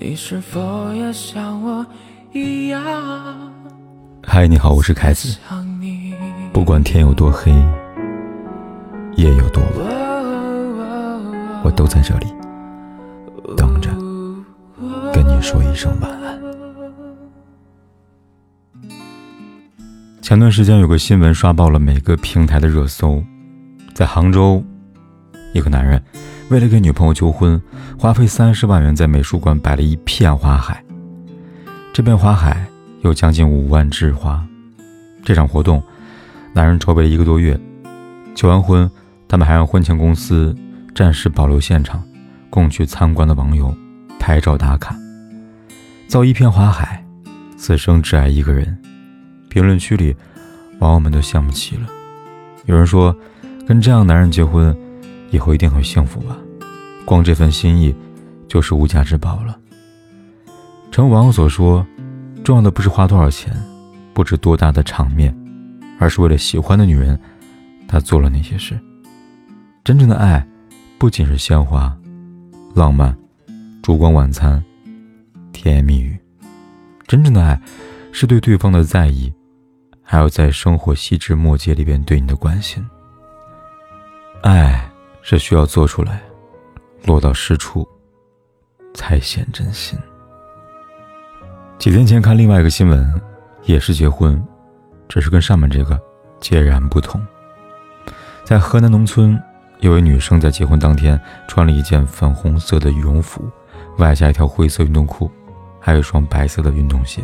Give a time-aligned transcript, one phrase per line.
[0.00, 1.84] 你是否也像我
[2.32, 2.80] 一样？
[4.24, 5.36] 嗨，你好，我是凯子。
[6.52, 7.50] 不管天有多黑，
[9.16, 9.72] 夜有多晚，
[11.64, 12.26] 我都在这里
[13.56, 13.90] 等着
[15.12, 16.40] 跟你说一声晚安。
[20.22, 23.20] 前段时间有个新闻刷爆了每个平台的热搜，
[23.94, 24.62] 在杭州，
[25.54, 26.00] 一个男人。
[26.50, 27.60] 为了给女朋友求婚，
[27.98, 30.82] 花费三十万元在美术馆摆了一片花海。
[31.92, 32.64] 这片花海
[33.02, 34.42] 有将近五万枝花。
[35.22, 35.82] 这场活动，
[36.54, 37.58] 男人筹备了一个多月。
[38.34, 38.90] 求完婚，
[39.28, 40.56] 他们还让婚庆公司
[40.94, 42.02] 暂时保留现场，
[42.48, 43.76] 供去参观的网友
[44.18, 44.96] 拍照打卡。
[46.06, 47.04] 造一片花海，
[47.58, 48.74] 此生只爱一个人。
[49.50, 50.16] 评论区里，
[50.78, 51.86] 网友们都羡慕极了。
[52.64, 53.14] 有人说，
[53.66, 54.74] 跟这样男人结婚。
[55.30, 56.34] 以后一定很幸福吧？
[57.08, 57.94] 光这份心意，
[58.48, 59.58] 就是无价之宝了。
[60.90, 61.84] 诚如网友所说，
[62.44, 63.50] 重要的不是花多少钱，
[64.12, 65.34] 不值多大的场面，
[65.98, 67.18] 而是为了喜欢的女人，
[67.88, 68.78] 他做了那些事。
[69.82, 70.46] 真正的爱，
[70.98, 71.96] 不仅是鲜花、
[72.74, 73.16] 浪漫、
[73.82, 74.62] 烛光晚餐、
[75.50, 76.14] 甜言蜜语，
[77.06, 77.58] 真正的爱，
[78.12, 79.32] 是对对方的在意，
[80.02, 82.86] 还有在生活细枝末节里边对你的关心。
[84.42, 84.84] 爱。
[85.20, 86.22] 是需要做出来，
[87.04, 87.88] 落到实处，
[88.94, 89.98] 才显真心。
[91.78, 93.20] 几天前看另外一个新闻，
[93.64, 94.42] 也是结婚，
[95.08, 95.98] 只是跟上面这个
[96.40, 97.24] 截然不同。
[98.44, 99.40] 在河南农村，
[99.80, 103.48] 有位女生在结婚当天穿了一件粉红色的羽绒服，
[103.98, 105.30] 外加一条灰色运动裤，
[105.78, 107.22] 还有一双白色的运动鞋，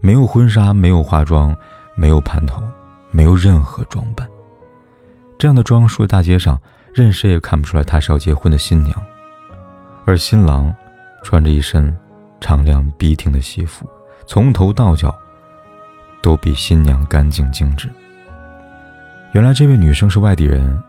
[0.00, 1.56] 没有婚纱，没有化妆，
[1.94, 2.62] 没有盘头，
[3.10, 4.28] 没有任何装扮。
[5.38, 6.60] 这样的装束大街上。
[6.94, 9.02] 任谁也看不出来她是要结婚的新娘，
[10.04, 10.74] 而新郎
[11.22, 11.96] 穿着一身
[12.40, 13.88] 敞亮笔挺的西服，
[14.26, 15.14] 从头到脚
[16.20, 17.88] 都比新娘干净精致。
[19.32, 20.82] 原来这位女生是外地人，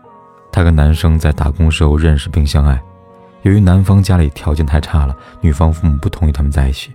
[0.52, 2.78] 她跟男生在打工时候认识并相爱，
[3.42, 6.92] 由于男方家里条件太差了，女方父母不同意他们在一起。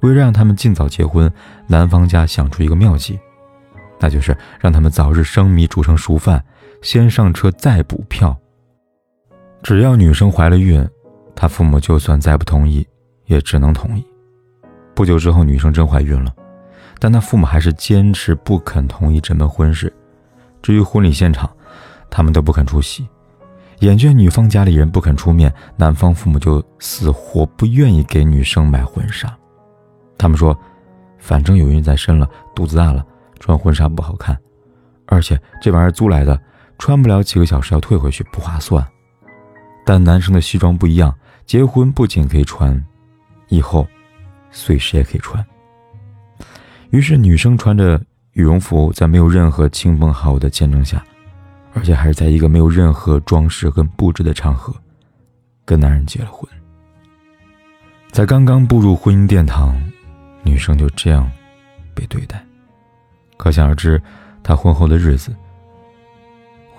[0.00, 1.30] 为了让他们尽早结婚，
[1.66, 3.18] 男方家想出一个妙计，
[3.98, 6.42] 那就是让他们早日生米煮成熟饭。
[6.82, 8.36] 先上车再补票。
[9.62, 10.86] 只要女生怀了孕，
[11.34, 12.86] 他父母就算再不同意，
[13.26, 14.04] 也只能同意。
[14.94, 16.34] 不久之后，女生真怀孕了，
[16.98, 19.92] 但他父母还是坚持不肯同意这门婚事。
[20.62, 21.50] 至于婚礼现场，
[22.08, 23.06] 他们都不肯出席。
[23.80, 29.34] 眼见女方家里人不肯出面，男方父母就死活不愿意给女生买婚纱。
[30.18, 30.58] 他们说
[31.18, 33.04] ：“反正有孕在身了，肚子大了，
[33.38, 34.38] 穿婚纱不好看，
[35.06, 36.38] 而且这玩意儿租来的。”
[36.80, 38.84] 穿不了几个小时要退回去，不划算。
[39.84, 41.14] 但男生的西装不一样，
[41.44, 42.82] 结婚不仅可以穿，
[43.48, 43.86] 以后
[44.50, 45.44] 随时也可以穿。
[46.88, 48.00] 于是女生穿着
[48.32, 51.04] 羽绒服，在没有任何亲朋好友的见证下，
[51.74, 54.74] 而且还是在一个没有任何装饰跟布置的场合，
[55.66, 56.48] 跟男人结了婚。
[58.10, 59.78] 在刚刚步入婚姻殿堂，
[60.42, 61.30] 女生就这样
[61.94, 62.42] 被对待，
[63.36, 64.02] 可想而知，
[64.42, 65.36] 她婚后的日子。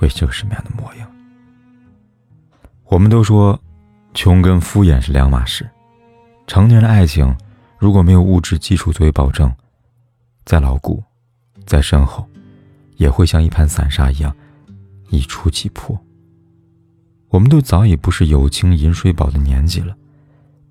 [0.02, 1.08] 会是个什么样的模样？
[2.86, 3.60] 我们都说，
[4.16, 5.70] 穷跟敷衍是两码事。
[6.48, 7.36] 成年人的爱情，
[7.78, 9.54] 如果没有物质基础作为保证，
[10.44, 11.04] 再牢固、
[11.68, 12.28] 再深厚，
[12.96, 14.36] 也会像一盘散沙一样
[15.10, 15.96] 一触即破。
[17.30, 19.96] 我们都早已不是友情饮水饱的年纪了，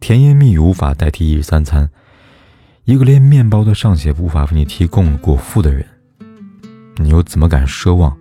[0.00, 1.88] 甜言蜜语无法代替一日三餐。
[2.84, 5.86] 一个连面包都尚且无法为你提供果腹的人，
[6.96, 8.18] 你又怎么敢奢望？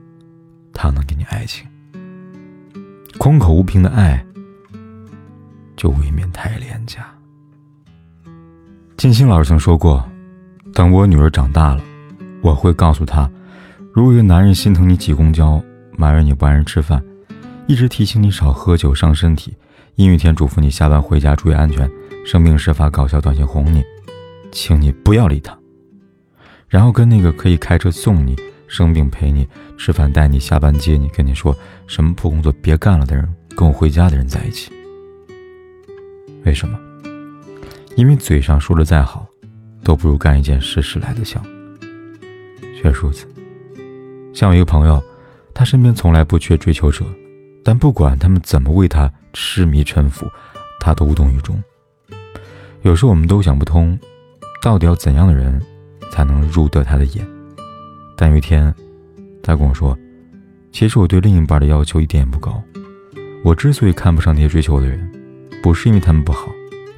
[0.73, 1.67] 他能给你爱情，
[3.17, 4.25] 空口无凭的爱，
[5.75, 7.05] 就未免太廉价。
[8.95, 10.07] 金星老师曾说过
[10.73, 11.81] ：“等我女儿长大了，
[12.41, 13.29] 我会告诉她，
[13.93, 15.61] 如果一个男人心疼你挤公交，
[15.97, 17.03] 埋怨你不按时吃饭，
[17.67, 19.55] 一直提醒你少喝酒伤身体，
[19.95, 21.89] 阴雨天嘱咐你下班回家注意安全，
[22.25, 23.83] 生病时发搞笑短信哄你，
[24.51, 25.57] 请你不要理他，
[26.67, 28.35] 然后跟那个可以开车送你。”
[28.69, 29.45] 生病陪你
[29.77, 31.53] 吃饭，带你下班接你，跟你说
[31.87, 33.27] 什么破工作别干了的人，
[33.57, 34.71] 跟我回家的人在一起。
[36.45, 36.79] 为什么？
[37.95, 39.27] 因为嘴上说的再好，
[39.83, 41.43] 都不如干一件实事来的香。
[42.77, 43.27] 确实如此。
[44.33, 45.03] 像我一个朋友，
[45.53, 47.03] 他身边从来不缺追求者，
[47.63, 50.25] 但不管他们怎么为他痴迷臣服，
[50.79, 51.61] 他都无动于衷。
[52.83, 53.99] 有时候我们都想不通，
[54.61, 55.61] 到底要怎样的人，
[56.11, 57.27] 才能入得他的眼？
[58.21, 58.75] 但有一天，
[59.41, 59.97] 他跟我说
[60.73, 62.61] ：“其实我对另一半的要求一点也不高。
[63.45, 65.09] 我之所以看不上那些追求我的人，
[65.63, 66.51] 不是因为他们不好，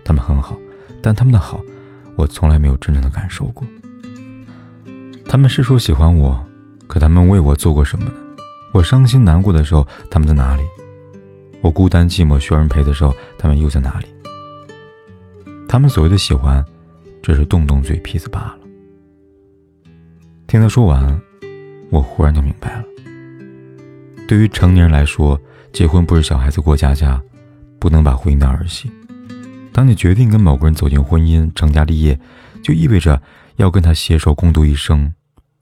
[0.03, 0.57] 他们很好，
[0.99, 1.61] 但他们的好，
[2.15, 3.63] 我从来没有真正的感受过。
[5.25, 6.43] 他们是说喜欢我，
[6.87, 8.13] 可他们为我做过什么呢？
[8.73, 10.63] 我伤心难过的时候，他们在哪里？
[11.61, 14.07] 我孤单寂寞需要人陪的时候，他们又在哪里？
[15.67, 16.65] 他们所谓的喜欢，
[17.21, 18.57] 只是动动嘴皮子罢了。
[20.51, 21.21] 听他说完，
[21.89, 22.83] 我忽然就明白了。
[24.27, 25.39] 对于成年人来说，
[25.71, 27.23] 结婚不是小孩子过家家，
[27.79, 28.91] 不能把婚姻当儿戏。
[29.71, 32.19] 当你决定跟某个人走进婚姻、成家立业，
[32.61, 33.21] 就意味着
[33.55, 35.13] 要跟他携手共度一生，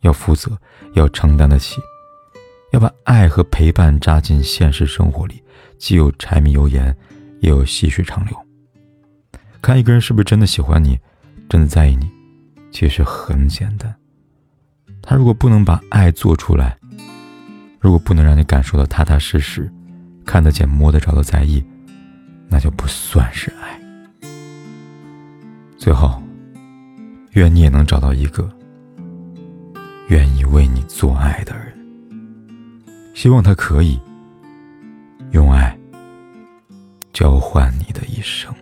[0.01, 0.57] 要负责，
[0.95, 1.79] 要承担得起，
[2.71, 5.43] 要把爱和陪伴扎进现实生活里，
[5.77, 6.97] 既有柴米油盐，
[7.41, 8.35] 也有细水长流。
[9.61, 10.97] 看一个人是不是真的喜欢你，
[11.47, 12.09] 真的在意你，
[12.71, 13.95] 其实很简单。
[15.09, 16.77] 他如果不能把爱做出来，
[17.79, 19.67] 如果不能让你感受到踏踏实实。
[20.23, 21.63] 看得见、摸得着的在意，
[22.47, 23.81] 那就不算是爱。
[25.79, 26.21] 最后，
[27.31, 28.47] 愿你也能找到一个
[30.09, 31.75] 愿意为你做爱的人。
[33.15, 33.99] 希望他可以
[35.31, 35.75] 用爱
[37.13, 38.53] 交换你的一生。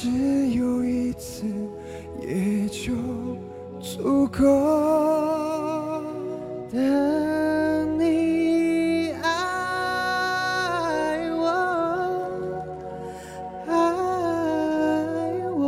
[0.00, 0.08] 只
[0.50, 1.44] 有一次
[2.20, 2.94] 也就
[3.80, 4.44] 足够。
[6.70, 11.42] 等你爱我
[13.66, 13.74] 爱
[15.56, 15.58] 我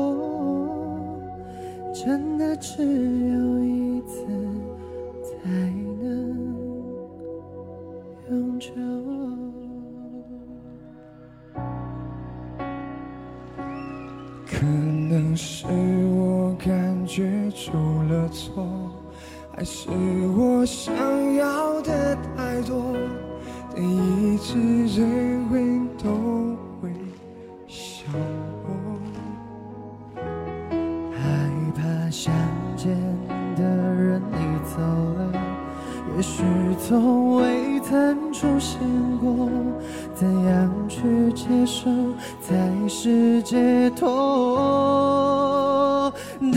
[1.92, 4.69] 真的只有一次。
[17.50, 17.72] 出
[18.08, 18.66] 了错，
[19.54, 19.88] 还是
[20.36, 20.94] 我想
[21.34, 22.94] 要的太多？
[23.74, 26.10] 但一直认为都
[26.80, 26.90] 会
[27.68, 28.04] 想
[28.64, 28.68] 我，
[31.12, 31.20] 害
[31.74, 32.32] 怕相
[32.76, 32.96] 见
[33.56, 35.20] 的人你走了，
[36.16, 36.42] 也许
[36.78, 38.80] 从未曾出现
[39.18, 39.48] 过。
[40.14, 41.88] 怎样去接受
[42.40, 44.08] 才是解脱？
[46.40, 46.52] 等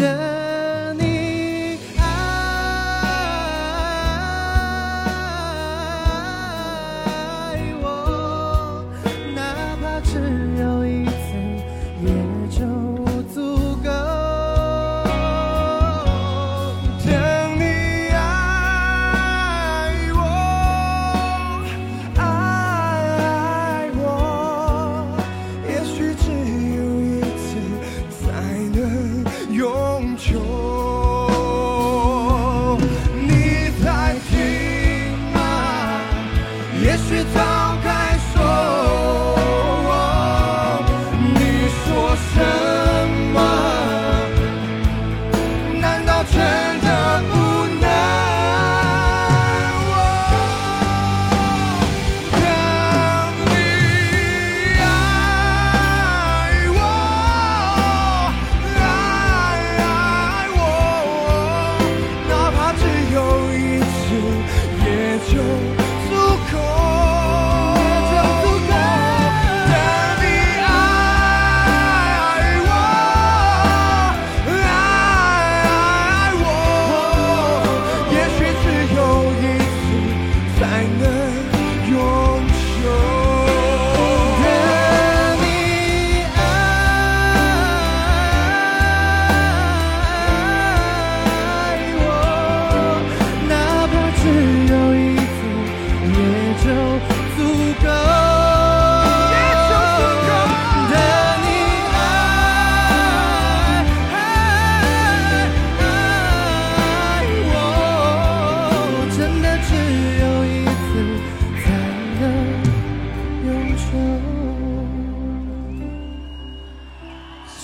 [65.43, 65.82] you.